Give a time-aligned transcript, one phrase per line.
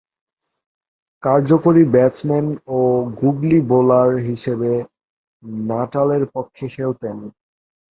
[1.23, 2.45] কার্যকরী ব্যাটসম্যান
[2.69, 2.79] ও
[3.19, 4.71] googly bowler হিসেবে
[5.67, 7.17] নাটালের পক্ষে খেলতেন।